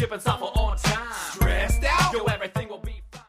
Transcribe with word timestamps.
shipping 0.00 0.18
software 0.20 0.50
on 0.54 0.78
time. 0.78 1.12
Stressed 1.32 1.84
out? 1.84 2.14
Yo, 2.14 2.24
everything 2.24 2.68
will 2.70 2.78
be 2.78 3.02
fine. 3.12 3.20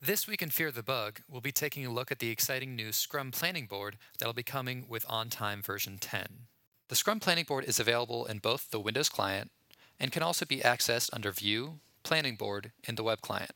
This 0.00 0.28
week 0.28 0.40
in 0.40 0.50
Fear 0.50 0.70
the 0.70 0.84
Bug, 0.84 1.22
we'll 1.28 1.40
be 1.40 1.50
taking 1.50 1.84
a 1.84 1.92
look 1.92 2.12
at 2.12 2.20
the 2.20 2.30
exciting 2.30 2.76
new 2.76 2.92
Scrum 2.92 3.32
Planning 3.32 3.66
Board 3.66 3.96
that'll 4.18 4.32
be 4.32 4.44
coming 4.44 4.86
with 4.88 5.04
OnTime 5.08 5.64
version 5.64 5.98
10. 5.98 6.46
The 6.88 6.94
Scrum 6.94 7.18
Planning 7.18 7.44
Board 7.44 7.64
is 7.64 7.80
available 7.80 8.24
in 8.24 8.38
both 8.38 8.70
the 8.70 8.78
Windows 8.78 9.08
client 9.08 9.50
and 9.98 10.12
can 10.12 10.22
also 10.22 10.46
be 10.46 10.58
accessed 10.58 11.10
under 11.12 11.32
View, 11.32 11.80
Planning 12.04 12.36
Board 12.36 12.70
in 12.86 12.94
the 12.94 13.02
web 13.02 13.20
client. 13.20 13.50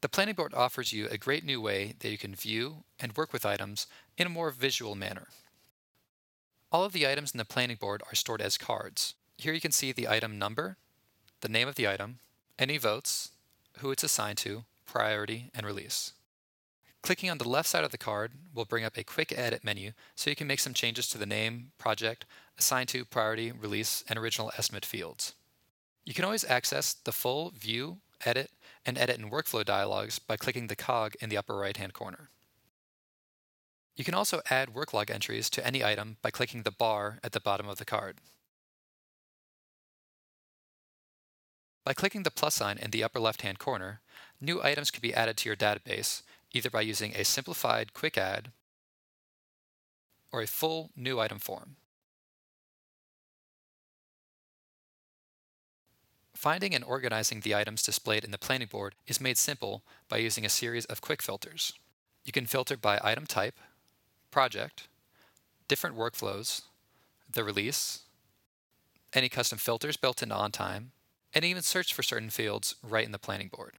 The 0.00 0.08
Planning 0.08 0.36
Board 0.36 0.54
offers 0.54 0.92
you 0.92 1.08
a 1.08 1.18
great 1.18 1.44
new 1.44 1.60
way 1.60 1.94
that 1.98 2.08
you 2.08 2.18
can 2.18 2.36
view 2.36 2.84
and 3.00 3.16
work 3.16 3.32
with 3.32 3.44
items 3.44 3.88
in 4.16 4.28
a 4.28 4.30
more 4.30 4.52
visual 4.52 4.94
manner. 4.94 5.26
All 6.70 6.84
of 6.84 6.92
the 6.92 7.08
items 7.08 7.32
in 7.32 7.38
the 7.38 7.44
Planning 7.44 7.78
Board 7.80 8.00
are 8.08 8.14
stored 8.14 8.40
as 8.40 8.56
cards. 8.56 9.14
Here 9.40 9.54
you 9.54 9.60
can 9.60 9.72
see 9.72 9.90
the 9.90 10.06
item 10.06 10.38
number, 10.38 10.76
the 11.40 11.48
name 11.48 11.66
of 11.66 11.74
the 11.74 11.88
item, 11.88 12.18
any 12.58 12.76
votes, 12.76 13.30
who 13.78 13.90
it's 13.90 14.04
assigned 14.04 14.36
to, 14.38 14.64
priority, 14.84 15.50
and 15.54 15.64
release. 15.64 16.12
Clicking 17.02 17.30
on 17.30 17.38
the 17.38 17.48
left 17.48 17.66
side 17.66 17.82
of 17.82 17.90
the 17.90 17.96
card 17.96 18.32
will 18.54 18.66
bring 18.66 18.84
up 18.84 18.98
a 18.98 19.02
quick 19.02 19.32
edit 19.34 19.64
menu 19.64 19.92
so 20.14 20.28
you 20.28 20.36
can 20.36 20.46
make 20.46 20.60
some 20.60 20.74
changes 20.74 21.08
to 21.08 21.16
the 21.16 21.24
name, 21.24 21.72
project, 21.78 22.26
assigned 22.58 22.90
to, 22.90 23.06
priority, 23.06 23.50
release, 23.50 24.04
and 24.10 24.18
original 24.18 24.52
estimate 24.58 24.84
fields. 24.84 25.32
You 26.04 26.12
can 26.12 26.26
always 26.26 26.44
access 26.44 26.92
the 26.92 27.10
full 27.10 27.48
view, 27.56 27.96
edit, 28.26 28.50
and 28.84 28.98
edit 28.98 29.18
and 29.18 29.32
workflow 29.32 29.64
dialogues 29.64 30.18
by 30.18 30.36
clicking 30.36 30.66
the 30.66 30.76
cog 30.76 31.14
in 31.18 31.30
the 31.30 31.38
upper 31.38 31.56
right 31.56 31.78
hand 31.78 31.94
corner. 31.94 32.28
You 33.96 34.04
can 34.04 34.12
also 34.12 34.42
add 34.50 34.74
work 34.74 34.92
log 34.92 35.10
entries 35.10 35.48
to 35.48 35.66
any 35.66 35.82
item 35.82 36.18
by 36.20 36.30
clicking 36.30 36.64
the 36.64 36.70
bar 36.70 37.20
at 37.24 37.32
the 37.32 37.40
bottom 37.40 37.70
of 37.70 37.78
the 37.78 37.86
card. 37.86 38.18
By 41.90 41.94
clicking 41.94 42.22
the 42.22 42.30
plus 42.30 42.54
sign 42.54 42.78
in 42.78 42.92
the 42.92 43.02
upper 43.02 43.18
left-hand 43.18 43.58
corner, 43.58 44.00
new 44.40 44.62
items 44.62 44.92
can 44.92 45.00
be 45.00 45.12
added 45.12 45.36
to 45.38 45.48
your 45.48 45.56
database 45.56 46.22
either 46.52 46.70
by 46.70 46.82
using 46.82 47.16
a 47.16 47.24
simplified 47.24 47.94
quick 47.94 48.16
add 48.16 48.52
or 50.30 50.40
a 50.40 50.46
full 50.46 50.92
new 50.94 51.18
item 51.18 51.40
form. 51.40 51.74
Finding 56.32 56.76
and 56.76 56.84
organizing 56.84 57.40
the 57.40 57.56
items 57.56 57.82
displayed 57.82 58.22
in 58.22 58.30
the 58.30 58.38
planning 58.38 58.68
board 58.68 58.94
is 59.08 59.20
made 59.20 59.36
simple 59.36 59.82
by 60.08 60.18
using 60.18 60.46
a 60.46 60.48
series 60.48 60.84
of 60.84 61.00
quick 61.00 61.20
filters. 61.20 61.72
You 62.24 62.30
can 62.30 62.46
filter 62.46 62.76
by 62.76 63.00
item 63.02 63.26
type, 63.26 63.58
project, 64.30 64.86
different 65.66 65.96
workflows, 65.96 66.62
the 67.28 67.42
release, 67.42 68.02
any 69.12 69.28
custom 69.28 69.58
filters 69.58 69.96
built 69.96 70.22
into 70.22 70.36
OnTime, 70.36 70.90
and 71.34 71.44
even 71.44 71.62
search 71.62 71.94
for 71.94 72.02
certain 72.02 72.30
fields 72.30 72.74
right 72.82 73.06
in 73.06 73.12
the 73.12 73.18
planning 73.18 73.48
board. 73.48 73.74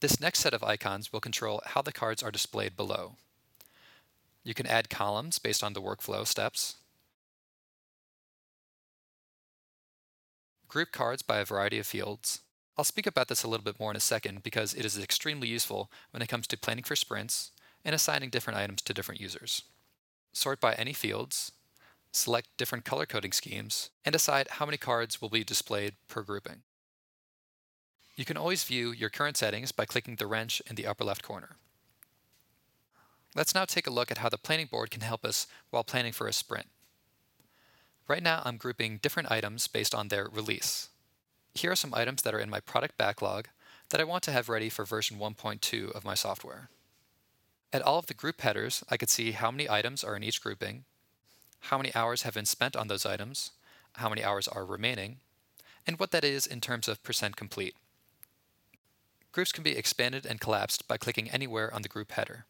This 0.00 0.20
next 0.20 0.40
set 0.40 0.54
of 0.54 0.62
icons 0.62 1.12
will 1.12 1.20
control 1.20 1.62
how 1.64 1.82
the 1.82 1.92
cards 1.92 2.22
are 2.22 2.30
displayed 2.30 2.76
below. 2.76 3.16
You 4.42 4.54
can 4.54 4.66
add 4.66 4.90
columns 4.90 5.38
based 5.38 5.64
on 5.64 5.72
the 5.72 5.80
workflow 5.80 6.26
steps, 6.26 6.76
group 10.68 10.92
cards 10.92 11.22
by 11.22 11.38
a 11.38 11.44
variety 11.44 11.78
of 11.78 11.86
fields. 11.86 12.40
I'll 12.76 12.84
speak 12.84 13.06
about 13.06 13.28
this 13.28 13.44
a 13.44 13.48
little 13.48 13.64
bit 13.64 13.78
more 13.78 13.92
in 13.92 13.96
a 13.96 14.00
second 14.00 14.42
because 14.42 14.74
it 14.74 14.84
is 14.84 14.98
extremely 14.98 15.48
useful 15.48 15.90
when 16.10 16.20
it 16.20 16.28
comes 16.28 16.46
to 16.48 16.58
planning 16.58 16.84
for 16.84 16.96
sprints 16.96 17.52
and 17.84 17.94
assigning 17.94 18.30
different 18.30 18.58
items 18.58 18.82
to 18.82 18.92
different 18.92 19.20
users. 19.20 19.62
Sort 20.32 20.60
by 20.60 20.74
any 20.74 20.92
fields, 20.92 21.52
select 22.14 22.56
different 22.56 22.84
color 22.84 23.06
coding 23.06 23.32
schemes, 23.32 23.90
and 24.04 24.12
decide 24.12 24.46
how 24.48 24.64
many 24.64 24.76
cards 24.76 25.20
will 25.20 25.28
be 25.28 25.42
displayed 25.42 25.94
per 26.08 26.22
grouping. 26.22 26.62
You 28.16 28.24
can 28.24 28.36
always 28.36 28.62
view 28.62 28.92
your 28.92 29.10
current 29.10 29.36
settings 29.36 29.72
by 29.72 29.84
clicking 29.84 30.16
the 30.16 30.26
wrench 30.26 30.62
in 30.68 30.76
the 30.76 30.86
upper 30.86 31.04
left 31.04 31.24
corner. 31.24 31.56
Let's 33.34 33.54
now 33.54 33.64
take 33.64 33.88
a 33.88 33.92
look 33.92 34.12
at 34.12 34.18
how 34.18 34.28
the 34.28 34.38
planning 34.38 34.66
board 34.66 34.92
can 34.92 35.00
help 35.00 35.24
us 35.24 35.48
while 35.70 35.82
planning 35.82 36.12
for 36.12 36.28
a 36.28 36.32
sprint. 36.32 36.68
Right 38.06 38.22
now 38.22 38.42
I'm 38.44 38.58
grouping 38.58 38.98
different 38.98 39.32
items 39.32 39.66
based 39.66 39.94
on 39.94 40.08
their 40.08 40.28
release. 40.28 40.90
Here 41.54 41.72
are 41.72 41.76
some 41.76 41.94
items 41.94 42.22
that 42.22 42.34
are 42.34 42.38
in 42.38 42.50
my 42.50 42.60
product 42.60 42.96
backlog 42.96 43.48
that 43.90 44.00
I 44.00 44.04
want 44.04 44.22
to 44.24 44.32
have 44.32 44.48
ready 44.48 44.68
for 44.68 44.84
version 44.84 45.18
1.2 45.18 45.90
of 45.92 46.04
my 46.04 46.14
software. 46.14 46.68
At 47.72 47.82
all 47.82 47.98
of 47.98 48.06
the 48.06 48.14
group 48.14 48.40
headers, 48.42 48.84
I 48.88 48.96
could 48.96 49.10
see 49.10 49.32
how 49.32 49.50
many 49.50 49.68
items 49.68 50.04
are 50.04 50.14
in 50.14 50.22
each 50.22 50.40
grouping, 50.40 50.84
how 51.64 51.78
many 51.78 51.94
hours 51.94 52.22
have 52.22 52.34
been 52.34 52.44
spent 52.44 52.76
on 52.76 52.88
those 52.88 53.06
items, 53.06 53.52
how 53.94 54.08
many 54.08 54.22
hours 54.22 54.46
are 54.48 54.66
remaining, 54.66 55.16
and 55.86 55.98
what 55.98 56.10
that 56.10 56.24
is 56.24 56.46
in 56.46 56.60
terms 56.60 56.88
of 56.88 57.02
percent 57.02 57.36
complete. 57.36 57.74
Groups 59.32 59.50
can 59.50 59.64
be 59.64 59.76
expanded 59.76 60.26
and 60.26 60.40
collapsed 60.40 60.86
by 60.86 60.96
clicking 60.96 61.30
anywhere 61.30 61.72
on 61.74 61.82
the 61.82 61.88
group 61.88 62.12
header. 62.12 62.44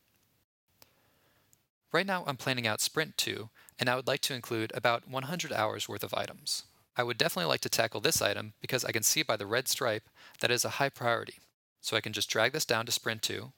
Right 1.93 2.07
now 2.07 2.25
I'm 2.27 2.37
planning 2.37 2.67
out 2.67 2.81
Sprint 2.81 3.17
2, 3.17 3.49
and 3.79 3.89
I 3.89 3.95
would 3.95 4.09
like 4.09 4.21
to 4.23 4.35
include 4.35 4.73
about 4.75 5.09
100 5.09 5.53
hours 5.53 5.89
worth 5.89 6.03
of 6.03 6.13
items. 6.13 6.65
I 6.97 7.05
would 7.05 7.17
definitely 7.17 7.49
like 7.49 7.61
to 7.61 7.69
tackle 7.69 8.01
this 8.01 8.21
item 8.21 8.53
because 8.61 8.85
I 8.85 8.93
can 8.93 9.05
see 9.05 9.23
by 9.23 9.37
the 9.37 9.47
red 9.47 9.69
stripe 9.69 10.09
that 10.41 10.51
it 10.51 10.55
is 10.55 10.65
a 10.65 10.81
high 10.81 10.89
priority. 10.89 11.39
So 11.81 11.97
I 11.97 12.01
can 12.01 12.13
just 12.13 12.31
drag 12.31 12.53
this 12.53 12.65
down 12.65 12.87
to 12.87 12.93
Sprint 12.93 13.23
2, 13.23 13.53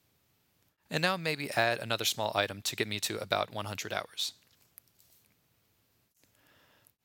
and 0.90 1.02
now 1.02 1.16
maybe 1.16 1.50
add 1.52 1.78
another 1.78 2.04
small 2.04 2.32
item 2.34 2.60
to 2.62 2.76
get 2.76 2.88
me 2.88 3.00
to 3.00 3.16
about 3.18 3.52
100 3.52 3.92
hours. 3.92 4.32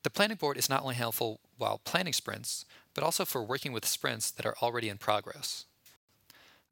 The 0.03 0.09
planning 0.09 0.37
board 0.37 0.57
is 0.57 0.69
not 0.69 0.81
only 0.81 0.95
helpful 0.95 1.39
while 1.57 1.81
planning 1.83 2.13
sprints, 2.13 2.65
but 2.93 3.03
also 3.03 3.23
for 3.25 3.43
working 3.43 3.71
with 3.71 3.85
sprints 3.85 4.31
that 4.31 4.45
are 4.45 4.55
already 4.61 4.89
in 4.89 4.97
progress. 4.97 5.65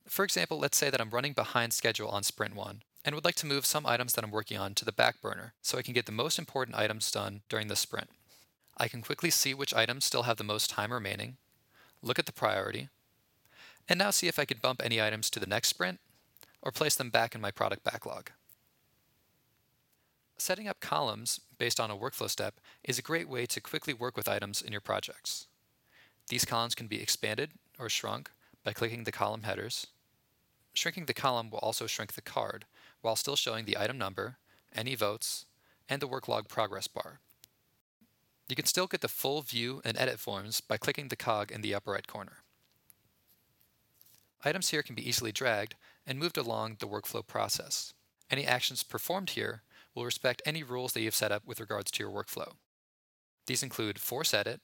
For 0.08 0.26
example, 0.26 0.58
let's 0.58 0.78
say 0.78 0.90
that 0.90 1.00
I'm 1.00 1.12
running 1.12 1.34
behind 1.34 1.72
schedule 1.74 2.10
on 2.10 2.24
Sprint 2.24 2.56
1 2.56 2.82
and 3.06 3.16
would 3.16 3.26
like 3.26 3.36
to 3.36 3.46
move 3.46 3.66
some 3.66 3.86
items 3.86 4.14
that 4.14 4.24
I'm 4.24 4.32
working 4.32 4.58
on 4.58 4.74
to 4.76 4.86
the 4.86 4.92
back 4.92 5.22
burner 5.22 5.54
so 5.62 5.78
I 5.78 5.84
can 5.84 5.94
get 5.94 6.08
the 6.08 6.12
most 6.12 6.40
important 6.40 6.78
items 6.78 7.12
done 7.12 7.42
during 7.48 7.68
the 7.68 7.76
sprint. 7.76 8.10
I 8.78 8.88
can 8.88 9.02
quickly 9.02 9.30
see 9.30 9.54
which 9.54 9.74
items 9.74 10.06
still 10.06 10.24
have 10.24 10.38
the 10.38 10.44
most 10.44 10.70
time 10.70 10.92
remaining, 10.92 11.38
look 12.02 12.18
at 12.18 12.26
the 12.26 12.32
priority, 12.32 12.90
and 13.88 14.00
now 14.00 14.10
see 14.10 14.28
if 14.28 14.40
I 14.40 14.46
could 14.46 14.62
bump 14.62 14.82
any 14.84 15.02
items 15.02 15.30
to 15.32 15.40
the 15.40 15.48
next 15.48 15.70
sprint 15.70 16.00
or 16.62 16.72
place 16.72 16.96
them 16.96 17.10
back 17.10 17.36
in 17.36 17.42
my 17.42 17.52
product 17.52 17.84
backlog. 17.84 18.32
Setting 20.40 20.68
up 20.68 20.80
columns 20.80 21.40
based 21.58 21.80
on 21.80 21.92
a 21.92 21.98
workflow 21.98 22.30
step 22.30 22.60
is 22.84 22.98
a 22.98 23.04
great 23.04 23.30
way 23.30 23.46
to 23.46 23.62
quickly 23.62 23.94
work 23.94 24.18
with 24.18 24.28
items 24.28 24.62
in 24.62 24.72
your 24.72 24.82
projects. 24.82 25.46
These 26.30 26.46
columns 26.46 26.76
can 26.76 26.88
be 26.88 27.02
expanded 27.02 27.52
or 27.78 27.90
shrunk 27.90 28.32
by 28.64 28.74
clicking 28.74 29.04
the 29.04 29.12
column 29.12 29.44
headers, 29.44 29.88
Shrinking 30.74 31.06
the 31.06 31.14
column 31.14 31.50
will 31.50 31.60
also 31.60 31.88
shrink 31.88 32.14
the 32.14 32.22
card, 32.22 32.66
while 33.02 33.16
still 33.16 33.36
showing 33.36 33.66
the 33.66 33.78
item 33.78 33.98
number, 33.98 34.38
any 34.74 34.96
votes, 34.96 35.46
and 35.88 36.02
the 36.02 36.08
work 36.08 36.28
log 36.28 36.48
progress 36.48 36.88
bar. 36.88 37.20
You 38.48 38.56
can 38.56 38.66
still 38.66 38.88
get 38.88 39.02
the 39.02 39.08
full 39.08 39.42
view 39.42 39.82
and 39.84 39.98
edit 39.98 40.20
forms 40.20 40.62
by 40.62 40.78
clicking 40.78 41.10
the 41.10 41.16
cog 41.16 41.52
in 41.52 41.62
the 41.62 41.76
upper 41.76 41.92
right 41.92 42.08
corner. 42.08 42.38
Items 44.44 44.70
here 44.70 44.82
can 44.82 44.96
be 44.96 45.08
easily 45.08 45.32
dragged 45.32 45.76
and 46.08 46.18
moved 46.18 46.38
along 46.38 46.78
the 46.80 46.88
workflow 46.88 47.26
process. 47.26 47.94
Any 48.32 48.46
actions 48.46 48.84
performed 48.84 49.32
here 49.32 49.64
will 49.96 50.06
respect 50.06 50.42
any 50.46 50.64
rules 50.64 50.94
that 50.94 51.02
you've 51.02 51.16
set 51.16 51.32
up 51.32 51.46
with 51.46 51.60
regards 51.60 51.92
to 51.92 52.04
your 52.04 52.12
workflow. 52.12 52.54
These 53.48 53.64
include 53.64 54.00
force 54.00 54.34
edit, 54.34 54.62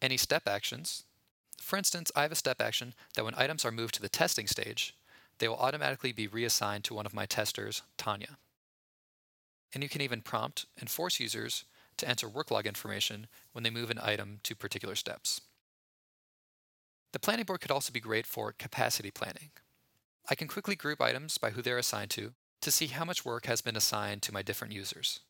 any 0.00 0.16
step 0.16 0.42
actions, 0.46 1.04
for 1.62 1.76
instance, 1.76 2.10
I 2.16 2.22
have 2.22 2.32
a 2.32 2.36
step 2.36 2.60
action 2.60 2.92
that 3.14 3.24
when 3.24 3.34
items 3.36 3.64
are 3.64 3.70
moved 3.70 3.94
to 3.94 4.02
the 4.02 4.08
testing 4.08 4.48
stage, 4.48 4.96
they 5.38 5.48
will 5.48 5.56
automatically 5.56 6.12
be 6.12 6.26
reassigned 6.26 6.84
to 6.84 6.94
one 6.94 7.06
of 7.06 7.14
my 7.14 7.24
testers, 7.24 7.82
Tanya. 7.96 8.36
And 9.72 9.82
you 9.82 9.88
can 9.88 10.00
even 10.00 10.22
prompt 10.22 10.66
and 10.78 10.90
force 10.90 11.20
users 11.20 11.64
to 11.98 12.08
enter 12.08 12.28
work 12.28 12.50
log 12.50 12.66
information 12.66 13.28
when 13.52 13.62
they 13.62 13.70
move 13.70 13.90
an 13.90 14.00
item 14.02 14.40
to 14.42 14.56
particular 14.56 14.96
steps. 14.96 15.40
The 17.12 17.20
planning 17.20 17.44
board 17.44 17.60
could 17.60 17.70
also 17.70 17.92
be 17.92 18.00
great 18.00 18.26
for 18.26 18.52
capacity 18.52 19.10
planning. 19.10 19.50
I 20.28 20.34
can 20.34 20.48
quickly 20.48 20.74
group 20.74 21.00
items 21.00 21.38
by 21.38 21.50
who 21.50 21.62
they're 21.62 21.78
assigned 21.78 22.10
to 22.10 22.32
to 22.62 22.70
see 22.70 22.86
how 22.86 23.04
much 23.04 23.24
work 23.24 23.46
has 23.46 23.60
been 23.60 23.76
assigned 23.76 24.22
to 24.22 24.32
my 24.32 24.42
different 24.42 24.72
users. 24.72 25.20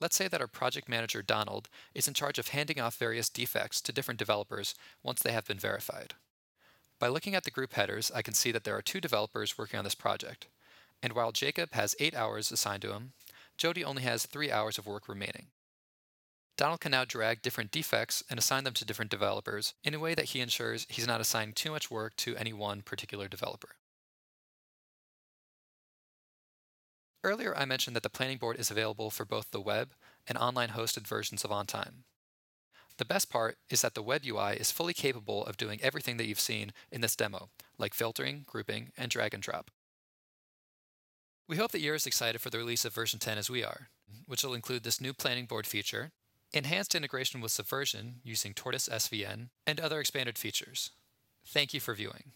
Let's 0.00 0.16
say 0.16 0.28
that 0.28 0.40
our 0.40 0.46
project 0.46 0.88
manager, 0.88 1.20
Donald, 1.20 1.68
is 1.94 2.08
in 2.08 2.14
charge 2.14 2.38
of 2.38 2.48
handing 2.48 2.80
off 2.80 2.96
various 2.96 3.28
defects 3.28 3.82
to 3.82 3.92
different 3.92 4.18
developers 4.18 4.74
once 5.02 5.22
they 5.22 5.32
have 5.32 5.46
been 5.46 5.58
verified. 5.58 6.14
By 6.98 7.08
looking 7.08 7.34
at 7.34 7.44
the 7.44 7.50
group 7.50 7.74
headers, 7.74 8.10
I 8.14 8.22
can 8.22 8.34
see 8.34 8.50
that 8.52 8.64
there 8.64 8.76
are 8.76 8.82
two 8.82 9.00
developers 9.00 9.58
working 9.58 9.78
on 9.78 9.84
this 9.84 9.94
project. 9.94 10.48
And 11.02 11.12
while 11.12 11.32
Jacob 11.32 11.72
has 11.72 11.94
8 11.98 12.14
hours 12.14 12.50
assigned 12.52 12.82
to 12.82 12.92
him, 12.92 13.12
Jody 13.58 13.84
only 13.84 14.02
has 14.02 14.26
3 14.26 14.50
hours 14.50 14.78
of 14.78 14.86
work 14.86 15.08
remaining. 15.08 15.46
Donald 16.56 16.80
can 16.80 16.90
now 16.90 17.06
drag 17.06 17.40
different 17.40 17.70
defects 17.70 18.22
and 18.28 18.38
assign 18.38 18.64
them 18.64 18.74
to 18.74 18.84
different 18.84 19.10
developers 19.10 19.74
in 19.82 19.94
a 19.94 19.98
way 19.98 20.14
that 20.14 20.26
he 20.26 20.40
ensures 20.40 20.86
he's 20.90 21.06
not 21.06 21.20
assigning 21.20 21.54
too 21.54 21.70
much 21.70 21.90
work 21.90 22.14
to 22.16 22.36
any 22.36 22.52
one 22.52 22.82
particular 22.82 23.28
developer. 23.28 23.76
Earlier, 27.22 27.56
I 27.56 27.66
mentioned 27.66 27.94
that 27.96 28.02
the 28.02 28.10
planning 28.10 28.38
board 28.38 28.58
is 28.58 28.70
available 28.70 29.10
for 29.10 29.26
both 29.26 29.50
the 29.50 29.60
web 29.60 29.92
and 30.26 30.38
online 30.38 30.70
hosted 30.70 31.06
versions 31.06 31.44
of 31.44 31.50
OnTime. 31.50 32.04
The 32.96 33.04
best 33.04 33.30
part 33.30 33.58
is 33.68 33.82
that 33.82 33.94
the 33.94 34.02
web 34.02 34.22
UI 34.26 34.56
is 34.56 34.70
fully 34.70 34.94
capable 34.94 35.44
of 35.44 35.56
doing 35.56 35.80
everything 35.82 36.16
that 36.16 36.26
you've 36.26 36.40
seen 36.40 36.72
in 36.90 37.00
this 37.00 37.16
demo, 37.16 37.50
like 37.78 37.94
filtering, 37.94 38.44
grouping, 38.46 38.90
and 38.96 39.10
drag 39.10 39.34
and 39.34 39.42
drop. 39.42 39.70
We 41.46 41.56
hope 41.56 41.72
that 41.72 41.80
you're 41.80 41.94
as 41.94 42.06
excited 42.06 42.40
for 42.40 42.48
the 42.48 42.58
release 42.58 42.84
of 42.84 42.94
version 42.94 43.18
10 43.18 43.36
as 43.36 43.50
we 43.50 43.64
are, 43.64 43.88
which 44.26 44.44
will 44.44 44.54
include 44.54 44.84
this 44.84 45.00
new 45.00 45.12
planning 45.12 45.46
board 45.46 45.66
feature, 45.66 46.12
enhanced 46.52 46.94
integration 46.94 47.40
with 47.40 47.52
Subversion 47.52 48.20
using 48.22 48.54
Tortoise 48.54 48.88
SVN, 48.88 49.48
and 49.66 49.80
other 49.80 50.00
expanded 50.00 50.38
features. 50.38 50.90
Thank 51.46 51.74
you 51.74 51.80
for 51.80 51.94
viewing. 51.94 52.32